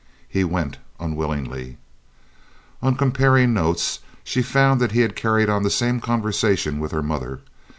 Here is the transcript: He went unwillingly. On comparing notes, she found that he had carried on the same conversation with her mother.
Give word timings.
He 0.27 0.43
went 0.43 0.79
unwillingly. 0.99 1.77
On 2.81 2.95
comparing 2.95 3.53
notes, 3.53 3.99
she 4.23 4.41
found 4.41 4.81
that 4.81 4.93
he 4.93 5.01
had 5.01 5.15
carried 5.15 5.47
on 5.47 5.61
the 5.61 5.69
same 5.69 5.99
conversation 6.01 6.79
with 6.79 6.91
her 6.91 7.03
mother. 7.03 7.41